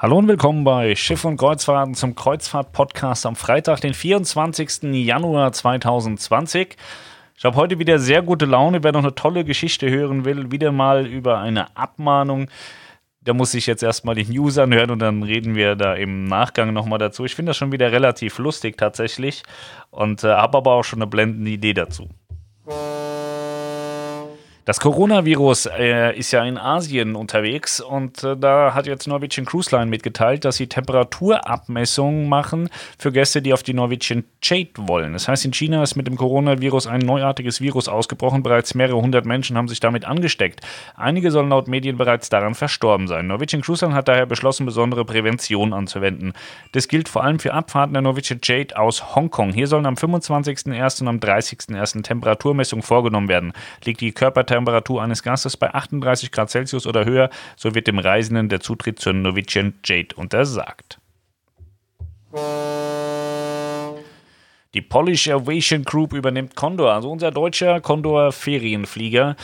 [0.00, 4.94] Hallo und willkommen bei Schiff und Kreuzfahrten zum Kreuzfahrt-Podcast am Freitag, den 24.
[4.94, 6.76] Januar 2020.
[7.36, 8.84] Ich habe heute wieder sehr gute Laune.
[8.84, 12.48] Wer noch eine tolle Geschichte hören will, wieder mal über eine Abmahnung.
[13.22, 16.72] Da muss ich jetzt erstmal die News anhören und dann reden wir da im Nachgang
[16.72, 17.24] nochmal dazu.
[17.24, 19.42] Ich finde das schon wieder relativ lustig tatsächlich
[19.90, 22.08] und äh, habe aber auch schon eine blendende Idee dazu.
[24.68, 29.74] Das Coronavirus äh, ist ja in Asien unterwegs und äh, da hat jetzt Norwegian Cruise
[29.74, 32.68] Line mitgeteilt, dass sie Temperaturabmessungen machen
[32.98, 35.14] für Gäste, die auf die Norwegian Jade wollen.
[35.14, 38.42] Das heißt, in China ist mit dem Coronavirus ein neuartiges Virus ausgebrochen.
[38.42, 40.60] Bereits mehrere hundert Menschen haben sich damit angesteckt.
[40.96, 43.26] Einige sollen laut Medien bereits daran verstorben sein.
[43.26, 46.34] Norwegian Cruise Line hat daher beschlossen, besondere Prävention anzuwenden.
[46.72, 49.54] Das gilt vor allem für Abfahrten der Norwegian Jade aus Hongkong.
[49.54, 51.00] Hier sollen am 25.01.
[51.00, 52.02] und am 30.01.
[52.02, 53.54] Temperaturmessungen vorgenommen werden.
[53.82, 57.98] Liegt die Körpertemperatur Temperatur eines Gastes bei 38 Grad Celsius oder höher, so wird dem
[57.98, 60.98] Reisenden der Zutritt zur Norwegian Jade untersagt.
[64.74, 69.36] Die Polish Aviation Group übernimmt Condor, also unser deutscher Condor Ferienflieger.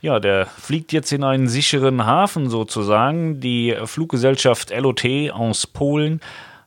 [0.00, 3.40] Ja, der fliegt jetzt in einen sicheren Hafen sozusagen.
[3.40, 6.20] Die Fluggesellschaft LOT aus Polen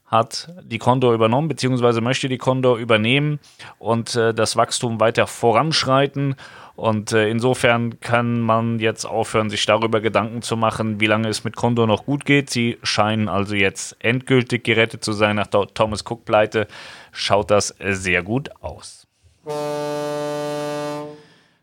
[0.10, 3.40] hat die Condor übernommen, beziehungsweise möchte die Condor übernehmen
[3.78, 6.36] und äh, das Wachstum weiter voranschreiten.
[6.76, 11.44] Und äh, insofern kann man jetzt aufhören, sich darüber Gedanken zu machen, wie lange es
[11.44, 12.50] mit Condor noch gut geht.
[12.50, 16.68] Sie scheinen also jetzt endgültig gerettet zu sein nach der Thomas Cook Pleite.
[17.12, 19.06] Schaut das sehr gut aus.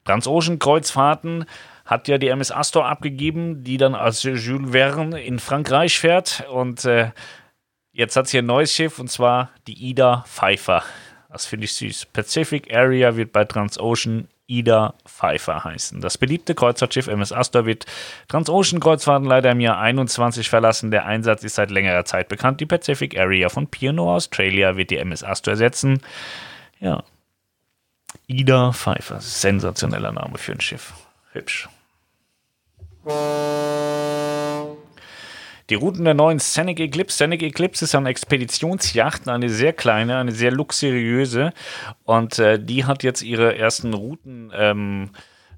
[0.04, 1.46] Transocean Kreuzfahrten
[1.84, 6.44] hat ja die MS Astor abgegeben, die dann als Jules Verne in Frankreich fährt.
[6.52, 7.10] Und äh,
[7.96, 10.82] jetzt hat sie ein neues Schiff und zwar die Ida Pfeiffer.
[11.30, 12.06] Das finde ich süß.
[12.06, 16.00] Pacific Area wird bei Transocean Ida Pfeiffer heißen.
[16.00, 17.84] Das beliebte Kreuzfahrtschiff MS Astor wird
[18.28, 20.90] Transocean Kreuzfahrten leider im Jahr 21 verlassen.
[20.90, 22.60] Der Einsatz ist seit längerer Zeit bekannt.
[22.60, 26.00] Die Pacific Area von P&O Australia wird die MS Astor ersetzen.
[26.78, 27.02] Ja.
[28.28, 29.20] Ida Pfeiffer.
[29.20, 30.92] Sensationeller Name für ein Schiff.
[31.32, 31.68] Hübsch.
[35.68, 37.16] Die Routen der neuen Scenic Eclipse.
[37.16, 41.52] Scenic Eclipse ist eine Expeditionsjacht, eine sehr kleine, eine sehr luxuriöse.
[42.04, 45.10] Und äh, die hat jetzt ihre ersten Routen ähm,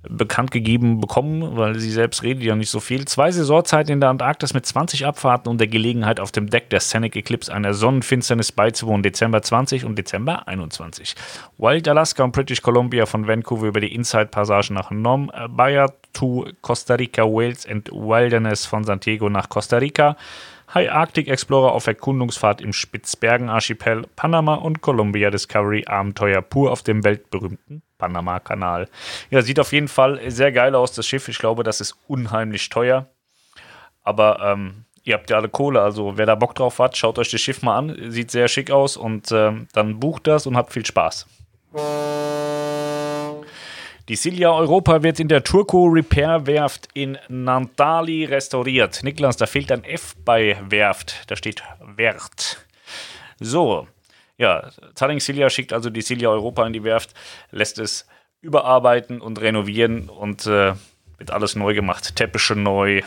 [0.09, 3.05] bekannt gegeben bekommen, weil sie selbst redet ja nicht so viel.
[3.07, 6.81] Zwei Saisonzeiten in der Antarktis mit 20 Abfahrten und der Gelegenheit auf dem Deck der
[6.81, 11.15] Scenic Eclipse einer Sonnenfinsternis beizuwohnen, Dezember 20 und Dezember 21.
[11.59, 16.95] Wild Alaska und British Columbia von Vancouver über die Inside-Passage nach Nom, Bayer to Costa
[16.95, 20.17] Rica, Wales and Wilderness von Santiago nach Costa Rica.
[20.75, 27.05] High Arctic Explorer auf Erkundungsfahrt im Spitzbergen-Archipel, Panama und Columbia Discovery Abenteuer pur auf dem
[27.05, 28.89] weltberühmten Panama-Kanal.
[29.31, 31.29] Ja, sieht auf jeden Fall sehr geil aus, das Schiff.
[31.29, 33.07] Ich glaube, das ist unheimlich teuer.
[34.03, 37.31] Aber ähm, ihr habt ja alle Kohle, also wer da Bock drauf hat, schaut euch
[37.31, 37.97] das Schiff mal an.
[38.11, 41.27] Sieht sehr schick aus und ähm, dann bucht das und habt viel Spaß.
[44.09, 49.03] Die Silja Europa wird in der Turco Repair Werft in Nantali restauriert.
[49.03, 51.31] Niklas, da fehlt ein F bei Werft.
[51.31, 51.63] Da steht
[51.97, 52.65] Wert.
[53.39, 53.87] So,
[54.39, 57.13] ja, Zaring Silja schickt also die Silja Europa in die Werft,
[57.51, 58.07] lässt es
[58.41, 60.73] überarbeiten und renovieren und äh,
[61.19, 62.17] wird alles neu gemacht.
[62.17, 63.03] Teppiche neu,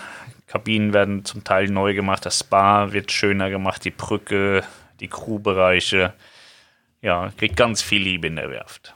[0.46, 4.64] Kabinen werden zum Teil neu gemacht, das Spa wird schöner gemacht, die Brücke,
[5.00, 6.14] die Crewbereiche.
[7.02, 8.94] Ja, kriegt ganz viel Liebe in der Werft.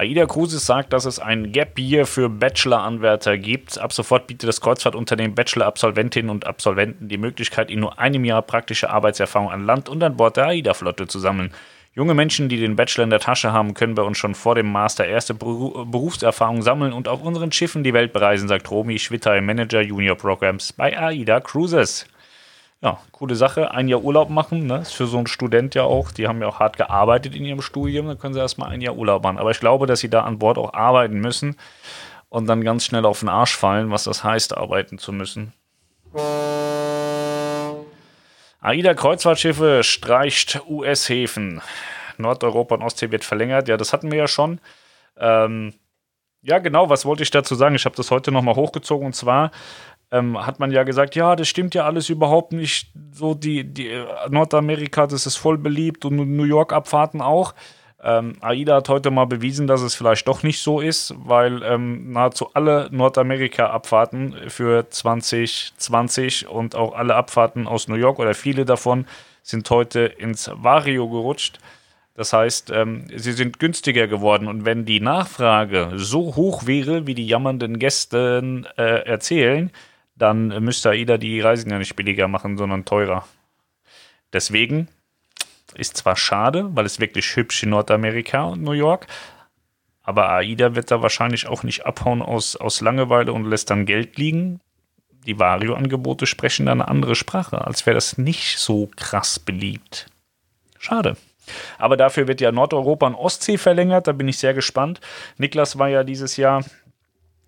[0.00, 3.78] AIDA Cruises sagt, dass es ein Gap Year für Bachelor-Anwärter gibt.
[3.78, 8.88] Ab sofort bietet das Kreuzfahrtunternehmen Bachelor-Absolventinnen und Absolventen die Möglichkeit, in nur einem Jahr praktische
[8.88, 11.52] Arbeitserfahrung an Land und an Bord der AIDA-Flotte zu sammeln.
[11.94, 14.72] Junge Menschen, die den Bachelor in der Tasche haben, können bei uns schon vor dem
[14.72, 19.82] Master erste Berufserfahrung sammeln und auf unseren Schiffen die Welt bereisen, sagt Romy Schwitter, Manager
[19.82, 22.06] Junior Programs bei AIDA Cruises
[22.82, 23.72] ja, coole Sache.
[23.72, 24.78] Ein Jahr Urlaub machen, ne?
[24.78, 26.12] Ist für so einen Student ja auch.
[26.12, 28.06] Die haben ja auch hart gearbeitet in ihrem Studium.
[28.06, 29.38] Dann können sie erstmal ein Jahr Urlaub machen.
[29.38, 31.56] Aber ich glaube, dass sie da an Bord auch arbeiten müssen
[32.30, 35.52] und dann ganz schnell auf den Arsch fallen, was das heißt, arbeiten zu müssen.
[38.62, 41.60] AIDA Kreuzfahrtschiffe streicht US-Häfen.
[42.16, 43.68] Nordeuropa und Ostsee wird verlängert.
[43.68, 44.60] Ja, das hatten wir ja schon.
[45.18, 45.74] Ähm,
[46.42, 47.74] ja, genau, was wollte ich dazu sagen?
[47.74, 49.50] Ich habe das heute nochmal hochgezogen und zwar
[50.12, 52.90] ähm, hat man ja gesagt, ja, das stimmt ja alles überhaupt nicht.
[53.12, 53.90] So die, die
[54.28, 57.54] Nordamerika, das ist voll beliebt und New York-Abfahrten auch.
[58.02, 62.12] Ähm, AIDA hat heute mal bewiesen, dass es vielleicht doch nicht so ist, weil ähm,
[62.12, 69.06] nahezu alle Nordamerika-Abfahrten für 2020 und auch alle Abfahrten aus New York oder viele davon
[69.42, 71.58] sind heute ins Vario gerutscht.
[72.14, 77.14] Das heißt, ähm, sie sind günstiger geworden und wenn die Nachfrage so hoch wäre, wie
[77.14, 79.70] die jammernden Gäste äh, erzählen,
[80.20, 83.26] dann müsste AIDA die Reisen ja nicht billiger machen, sondern teurer.
[84.32, 84.88] Deswegen
[85.74, 89.06] ist zwar schade, weil es wirklich hübsch in Nordamerika und New York,
[90.02, 94.16] aber AIDA wird da wahrscheinlich auch nicht abhauen aus, aus Langeweile und lässt dann Geld
[94.16, 94.60] liegen.
[95.26, 100.06] Die Vario-Angebote sprechen da eine andere Sprache, als wäre das nicht so krass beliebt.
[100.78, 101.16] Schade.
[101.78, 105.00] Aber dafür wird ja Nordeuropa und Ostsee verlängert, da bin ich sehr gespannt.
[105.36, 106.64] Niklas war ja dieses Jahr,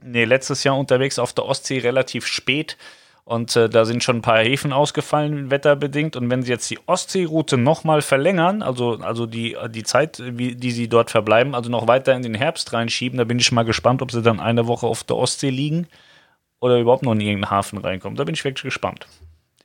[0.04, 2.76] nee, letztes Jahr unterwegs auf der Ostsee relativ spät.
[3.24, 6.16] Und äh, da sind schon ein paar Häfen ausgefallen, wetterbedingt.
[6.16, 10.72] Und wenn sie jetzt die Ostseeroute nochmal verlängern, also, also die, die Zeit, wie, die
[10.72, 14.02] sie dort verbleiben, also noch weiter in den Herbst reinschieben, da bin ich mal gespannt,
[14.02, 15.86] ob sie dann eine Woche auf der Ostsee liegen
[16.58, 18.16] oder überhaupt noch in irgendeinen Hafen reinkommen.
[18.16, 19.06] Da bin ich wirklich gespannt.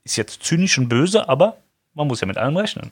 [0.03, 1.57] Ist jetzt zynisch und böse, aber
[1.95, 2.91] man muss ja mit allem rechnen.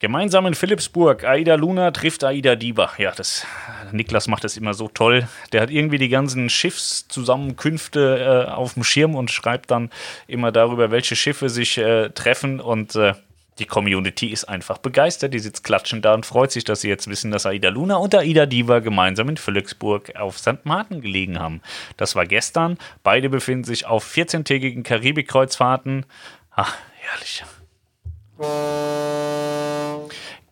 [0.00, 1.24] Gemeinsam in Philipsburg.
[1.24, 2.90] Aida Luna trifft Aida Diba.
[2.96, 3.46] Ja, das,
[3.92, 5.28] Niklas macht das immer so toll.
[5.52, 9.90] Der hat irgendwie die ganzen Schiffszusammenkünfte äh, auf dem Schirm und schreibt dann
[10.26, 12.60] immer darüber, welche Schiffe sich äh, treffen.
[12.60, 13.12] Und äh,
[13.58, 15.34] die Community ist einfach begeistert.
[15.34, 18.14] Die sitzt klatschend da und freut sich, dass sie jetzt wissen, dass Aida Luna und
[18.14, 20.64] Aida Diva gemeinsam in Philipsburg auf St.
[20.64, 21.60] Martin gelegen haben.
[21.98, 22.78] Das war gestern.
[23.02, 26.06] Beide befinden sich auf 14-tägigen Karibikkreuzfahrten.
[26.52, 27.44] Ach, herrlich.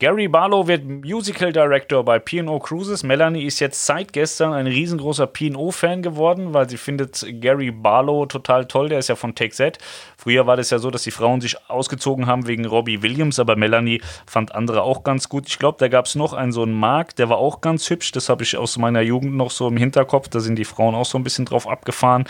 [0.01, 3.03] Gary Barlow wird Musical Director bei P&O Cruises.
[3.03, 8.67] Melanie ist jetzt seit gestern ein riesengroßer P&O-Fan geworden, weil sie findet Gary Barlow total
[8.67, 8.91] toll.
[8.91, 9.79] Der ist ja von Take Z.
[10.17, 13.57] Früher war das ja so, dass die Frauen sich ausgezogen haben wegen Robbie Williams, aber
[13.57, 15.49] Melanie fand andere auch ganz gut.
[15.49, 18.13] Ich glaube, da gab es noch einen so einen Mark, der war auch ganz hübsch.
[18.13, 20.29] Das habe ich aus meiner Jugend noch so im Hinterkopf.
[20.29, 22.25] Da sind die Frauen auch so ein bisschen drauf abgefahren.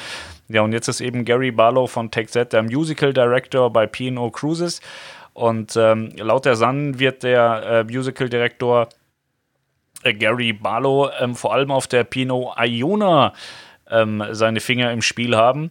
[0.49, 4.31] Ja, und jetzt ist eben Gary Barlow von Take Z der Musical Director bei P&O
[4.31, 4.81] Cruises.
[5.33, 8.89] Und ähm, laut der Sun wird der äh, Musical-Direktor
[10.03, 13.33] äh, Gary Barlow ähm, vor allem auf der Pino Iona
[13.91, 15.71] ähm, seine Finger im Spiel haben.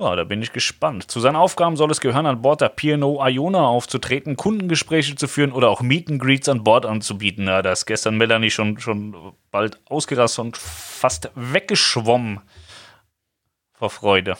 [0.00, 1.10] Ja, da bin ich gespannt.
[1.10, 5.50] Zu seinen Aufgaben soll es gehören, an Bord der P&O Iona aufzutreten, Kundengespräche zu führen
[5.50, 7.48] oder auch Meet and Greets an Bord anzubieten.
[7.48, 12.40] Ja, da ist gestern Melanie schon, schon bald ausgerastet und fast weggeschwommen
[13.72, 14.36] vor Freude.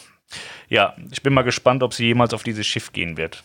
[0.69, 3.43] Ja, ich bin mal gespannt, ob sie jemals auf dieses Schiff gehen wird.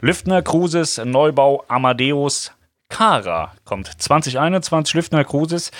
[0.00, 2.52] Lüftner Cruises Neubau Amadeus
[2.88, 4.94] Cara kommt 2021.
[4.94, 5.72] Lüftner Cruises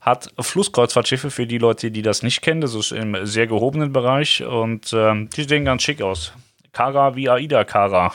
[0.00, 2.60] hat Flusskreuzfahrtschiffe für die Leute, die das nicht kennen.
[2.60, 6.32] Das ist im sehr gehobenen Bereich und äh, die sehen ganz schick aus.
[6.70, 8.12] Cara wie Aida Cara.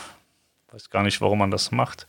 [0.71, 2.07] Weiß gar nicht, warum man das macht.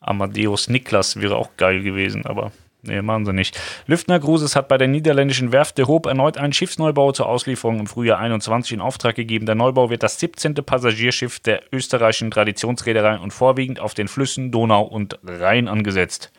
[0.00, 2.50] Amadeus Niklas wäre auch geil gewesen, aber
[2.84, 3.60] Nee, machen sie nicht.
[3.86, 7.86] Lüftner Cruises hat bei der niederländischen Werft de Hoop erneut einen Schiffsneubau zur Auslieferung im
[7.86, 9.46] Frühjahr 21 in Auftrag gegeben.
[9.46, 10.54] Der Neubau wird das 17.
[10.54, 16.32] Passagierschiff der österreichischen Traditionsreederei und vorwiegend auf den Flüssen Donau und Rhein angesetzt.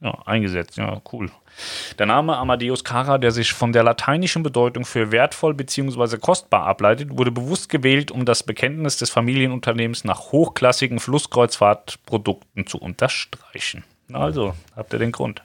[0.00, 1.30] Ja, eingesetzt, ja, cool.
[1.98, 6.18] Der Name Amadeus Cara, der sich von der lateinischen Bedeutung für wertvoll bzw.
[6.18, 13.84] kostbar ableitet, wurde bewusst gewählt, um das Bekenntnis des Familienunternehmens nach hochklassigen Flusskreuzfahrtprodukten zu unterstreichen.
[14.12, 15.42] Also, habt ihr den Grund.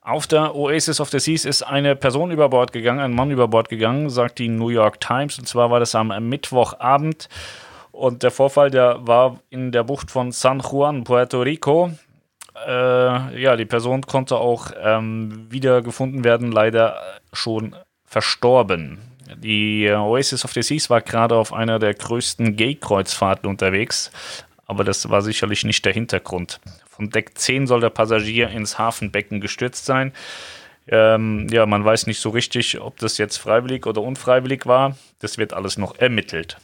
[0.00, 3.48] Auf der Oasis of the Seas ist eine Person über Bord gegangen, ein Mann über
[3.48, 5.38] Bord gegangen, sagt die New York Times.
[5.38, 7.28] Und zwar war das am Mittwochabend.
[7.90, 11.90] Und der Vorfall, der war in der Bucht von San Juan, Puerto Rico.
[12.66, 17.00] Äh, ja, die Person konnte auch ähm, wiedergefunden werden, leider
[17.32, 18.98] schon verstorben.
[19.36, 24.10] Die Oasis of the Seas war gerade auf einer der größten Gay-Kreuzfahrten unterwegs,
[24.66, 26.60] aber das war sicherlich nicht der Hintergrund.
[26.94, 30.12] Von Deck 10 soll der Passagier ins Hafenbecken gestürzt sein.
[30.86, 34.96] Ähm, ja, man weiß nicht so richtig, ob das jetzt freiwillig oder unfreiwillig war.
[35.18, 36.56] Das wird alles noch ermittelt.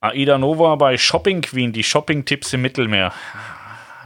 [0.00, 3.12] Aida Nova bei Shopping Queen, die Shopping-Tipps im Mittelmeer.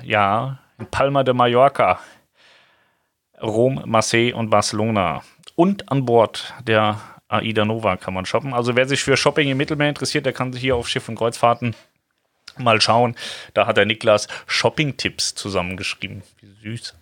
[0.03, 2.01] Ja, in Palma de Mallorca,
[3.41, 5.23] Rom, Marseille und Barcelona.
[5.55, 8.53] Und an Bord der Aida Nova kann man shoppen.
[8.53, 11.15] Also wer sich für Shopping im Mittelmeer interessiert, der kann sich hier auf Schiff und
[11.17, 11.75] Kreuzfahrten
[12.59, 13.17] mal schauen.
[13.55, 16.23] Da hat der Niklas Shopping-Tipps zusammengeschrieben.
[16.41, 16.95] Wie süß.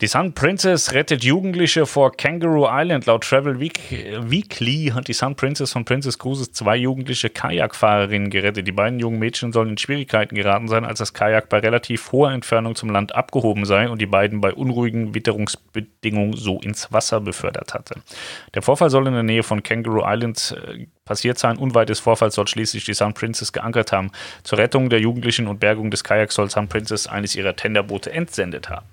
[0.00, 3.06] Die Sun Princess rettet Jugendliche vor Kangaroo Island.
[3.06, 3.78] Laut Travel Week
[4.28, 8.66] Weekly hat die Sun Princess von Princess Cruises zwei jugendliche Kajakfahrerinnen gerettet.
[8.66, 12.32] Die beiden jungen Mädchen sollen in Schwierigkeiten geraten sein, als das Kajak bei relativ hoher
[12.32, 17.72] Entfernung zum Land abgehoben sei und die beiden bei unruhigen Witterungsbedingungen so ins Wasser befördert
[17.72, 18.00] hatte.
[18.52, 21.56] Der Vorfall soll in der Nähe von Kangaroo Island äh, passiert sein.
[21.56, 24.10] Unweit des Vorfalls soll schließlich die Sun Princess geankert haben.
[24.42, 28.68] Zur Rettung der Jugendlichen und Bergung des Kajaks soll Sun Princess eines ihrer Tenderboote entsendet
[28.70, 28.86] haben.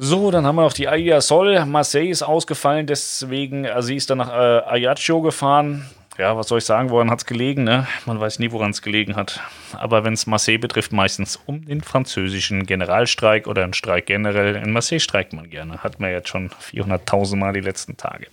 [0.00, 1.64] So, dann haben wir noch die Aia Sol.
[1.64, 5.90] Marseille ist ausgefallen, deswegen, also sie ist dann nach äh, Ajaccio gefahren.
[6.18, 7.64] ja, was soll ich sagen, woran hat es gelegen?
[7.64, 7.86] Ne?
[8.06, 9.40] Man weiß nie, woran es gelegen hat.
[9.72, 14.56] Aber wenn es Marseille betrifft, meistens um den französischen Generalstreik oder einen Streik generell.
[14.56, 15.82] In Marseille streikt man gerne.
[15.82, 18.28] Hat man jetzt schon 400.000 Mal die letzten Tage.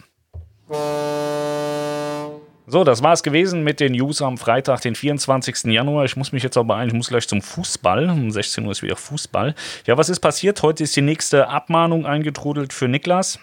[2.67, 5.65] So, das war es gewesen mit den News am Freitag, den 24.
[5.65, 6.05] Januar.
[6.05, 8.10] Ich muss mich jetzt aber beeilen, ich muss gleich zum Fußball.
[8.10, 9.53] Um 16 Uhr ist wieder Fußball.
[9.86, 10.63] Ja, was ist passiert?
[10.63, 13.38] Heute ist die nächste Abmahnung eingetrudelt für Niklas,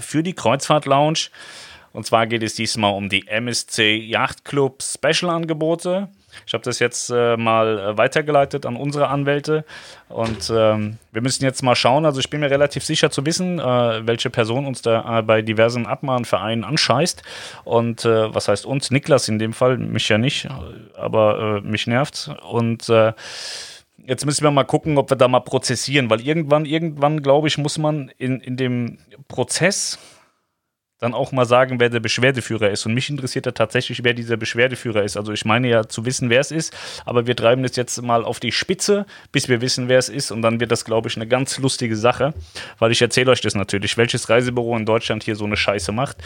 [0.00, 1.28] für die Kreuzfahrt Lounge.
[1.92, 6.08] Und zwar geht es diesmal um die MSC Yacht Club Special Angebote.
[6.46, 9.64] Ich habe das jetzt äh, mal äh, weitergeleitet an unsere Anwälte
[10.08, 12.04] und ähm, wir müssen jetzt mal schauen.
[12.04, 15.42] Also ich bin mir relativ sicher zu wissen, äh, welche Person uns da äh, bei
[15.42, 17.22] diversen Abmahnvereinen anscheißt.
[17.64, 18.90] Und äh, was heißt uns?
[18.90, 20.48] Niklas in dem Fall, mich ja nicht,
[20.96, 22.30] aber äh, mich nervt.
[22.48, 22.90] Und
[24.06, 27.58] jetzt müssen wir mal gucken, ob wir da mal prozessieren, weil irgendwann, irgendwann, glaube ich,
[27.58, 28.98] muss man in, in dem
[29.28, 29.98] Prozess
[31.00, 32.86] dann auch mal sagen, wer der Beschwerdeführer ist.
[32.86, 35.16] Und mich interessiert ja tatsächlich, wer dieser Beschwerdeführer ist.
[35.16, 36.74] Also ich meine ja zu wissen, wer es ist,
[37.04, 40.30] aber wir treiben das jetzt mal auf die Spitze, bis wir wissen, wer es ist.
[40.30, 42.32] Und dann wird das, glaube ich, eine ganz lustige Sache,
[42.78, 46.18] weil ich erzähle euch das natürlich, welches Reisebüro in Deutschland hier so eine Scheiße macht.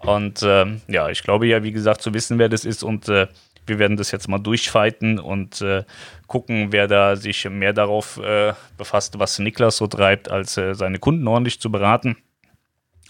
[0.00, 2.84] Und äh, ja, ich glaube ja, wie gesagt, zu wissen, wer das ist.
[2.84, 3.26] Und äh,
[3.66, 5.84] wir werden das jetzt mal durchfighten und äh,
[6.28, 10.98] gucken, wer da sich mehr darauf äh, befasst, was Niklas so treibt, als äh, seine
[10.98, 12.16] Kunden ordentlich zu beraten.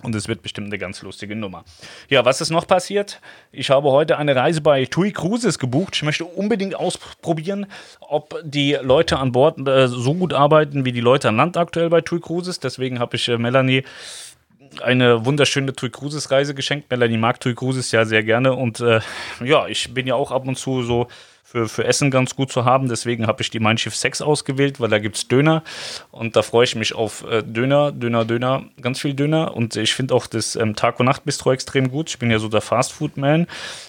[0.02, 1.64] Und es wird bestimmt eine ganz lustige Nummer.
[2.10, 3.20] Ja, was ist noch passiert?
[3.50, 5.96] Ich habe heute eine Reise bei TUI Cruises gebucht.
[5.96, 7.66] Ich möchte unbedingt ausprobieren,
[8.00, 11.88] ob die Leute an Bord äh, so gut arbeiten wie die Leute an Land aktuell
[11.88, 12.60] bei TUI Cruises.
[12.60, 13.84] Deswegen habe ich äh, Melanie
[14.82, 16.90] eine wunderschöne TUI Cruises Reise geschenkt.
[16.90, 19.00] Melanie mag TUI Cruises ja sehr gerne und äh,
[19.44, 21.08] ja, ich bin ja auch ab und zu so
[21.46, 22.88] für, für Essen ganz gut zu haben.
[22.88, 25.62] Deswegen habe ich die Mein Schiff 6 ausgewählt, weil da gibt es Döner.
[26.10, 29.54] Und da freue ich mich auf äh, Döner, Döner, Döner, ganz viel Döner.
[29.54, 32.10] Und ich finde auch das ähm, Tag- und Nacht-Bistro extrem gut.
[32.10, 33.46] Ich bin ja so der Fastfood-Man.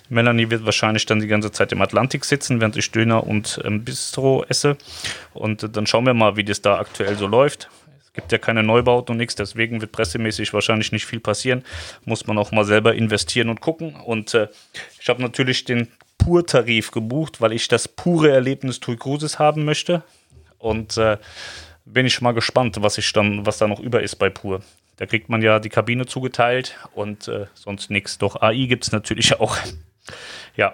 [0.09, 3.83] Melanie wird wahrscheinlich dann die ganze Zeit im Atlantik sitzen, während ich Döner und ähm,
[3.83, 4.77] Bistro esse.
[5.33, 7.69] Und äh, dann schauen wir mal, wie das da aktuell so läuft
[8.17, 11.63] gibt ja keine Neubauten und nichts, deswegen wird pressemäßig wahrscheinlich nicht viel passieren.
[12.03, 13.95] Muss man auch mal selber investieren und gucken.
[13.95, 14.49] Und äh,
[14.99, 20.03] ich habe natürlich den Pur-Tarif gebucht, weil ich das pure Erlebnis TUI Cruises haben möchte.
[20.57, 21.17] Und äh,
[21.85, 24.61] bin ich mal gespannt, was ich dann, was da noch über ist bei Pur.
[24.97, 28.17] Da kriegt man ja die Kabine zugeteilt und äh, sonst nichts.
[28.17, 29.55] Doch AI gibt es natürlich auch.
[30.55, 30.73] ja,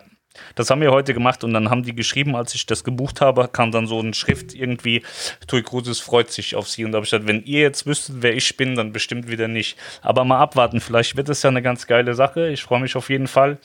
[0.56, 3.48] das haben wir heute gemacht und dann haben die geschrieben, als ich das gebucht habe,
[3.52, 5.04] kam dann so eine Schrift irgendwie,
[5.48, 6.86] Tui Cruises freut sich auf sie.
[6.86, 9.48] Und da habe ich gesagt, wenn ihr jetzt wüsstet, wer ich bin, dann bestimmt wieder
[9.48, 9.78] nicht.
[10.02, 12.50] Aber mal abwarten, vielleicht wird es ja eine ganz geile Sache.
[12.50, 13.58] Ich freue mich auf jeden Fall.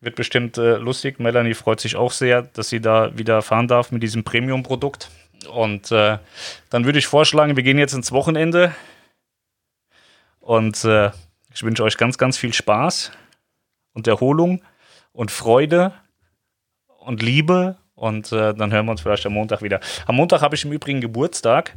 [0.00, 1.18] Wird bestimmt äh, lustig.
[1.18, 5.10] Melanie freut sich auch sehr, dass sie da wieder fahren darf mit diesem Premium-Produkt.
[5.50, 6.18] Und äh,
[6.70, 8.74] dann würde ich vorschlagen, wir gehen jetzt ins Wochenende.
[10.40, 11.10] Und äh,
[11.54, 13.12] ich wünsche euch ganz, ganz viel Spaß
[13.94, 14.62] und Erholung
[15.16, 15.92] und Freude
[17.00, 17.76] und Liebe.
[17.94, 19.80] Und äh, dann hören wir uns vielleicht am Montag wieder.
[20.06, 21.74] Am Montag habe ich im Übrigen Geburtstag.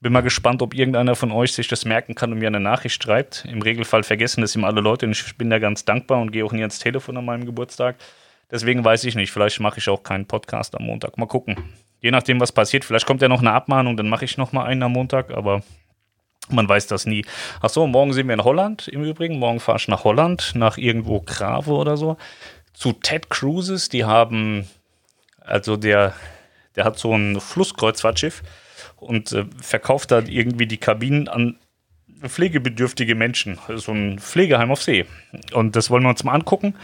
[0.00, 3.02] Bin mal gespannt, ob irgendeiner von euch sich das merken kann und mir eine Nachricht
[3.02, 3.46] schreibt.
[3.46, 6.44] Im Regelfall vergessen das immer alle Leute und ich bin da ganz dankbar und gehe
[6.44, 7.96] auch nie ans Telefon an meinem Geburtstag.
[8.50, 9.30] Deswegen weiß ich nicht.
[9.30, 11.16] Vielleicht mache ich auch keinen Podcast am Montag.
[11.16, 11.56] Mal gucken.
[12.00, 12.84] Je nachdem, was passiert.
[12.84, 15.30] Vielleicht kommt ja noch eine Abmahnung, dann mache ich noch mal einen am Montag.
[15.30, 15.62] Aber
[16.52, 17.24] man weiß das nie.
[17.60, 19.38] Achso, morgen sind wir in Holland im Übrigen.
[19.38, 22.16] Morgen fahre ich nach Holland, nach irgendwo Grave oder so.
[22.72, 23.88] Zu Ted Cruises.
[23.88, 24.68] Die haben,
[25.40, 26.14] also der,
[26.76, 28.42] der hat so ein Flusskreuzfahrtschiff
[28.96, 31.58] und äh, verkauft da irgendwie die Kabinen an
[32.26, 33.58] pflegebedürftige Menschen.
[33.76, 35.06] So ein Pflegeheim auf See.
[35.52, 36.74] Und das wollen wir uns mal angucken.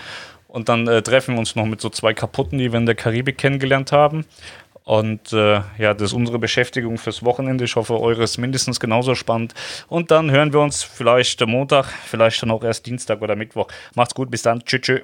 [0.48, 2.94] Und dann äh, treffen wir uns noch mit so zwei Kaputten, die wir in der
[2.94, 4.24] Karibik kennengelernt haben.
[4.86, 7.64] Und äh, ja, das ist unsere Beschäftigung fürs Wochenende.
[7.64, 9.52] Ich hoffe, eures mindestens genauso spannend.
[9.88, 13.66] Und dann hören wir uns vielleicht Montag, vielleicht dann auch erst Dienstag oder Mittwoch.
[13.96, 14.64] Macht's gut, bis dann.
[14.64, 14.82] Tschüss.
[14.82, 15.00] tschüss.